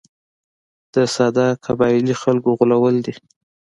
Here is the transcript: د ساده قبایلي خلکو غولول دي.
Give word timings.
د 0.93 0.95
ساده 1.15 1.47
قبایلي 1.65 2.15
خلکو 2.21 2.49
غولول 2.59 2.95
دي. 3.05 3.13